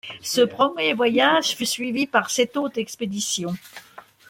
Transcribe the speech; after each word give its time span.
Ce 0.23 0.41
premier 0.41 0.93
voyage 0.95 1.49
fut 1.55 1.67
suivi 1.67 2.07
par 2.07 2.31
sept 2.31 2.57
autres 2.57 2.79
expéditions. 2.79 3.53